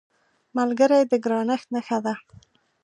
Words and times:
ملګری 0.57 1.01
د 1.11 1.13
ګرانښت 1.23 1.67
نښه 1.73 1.97
ده 2.05 2.13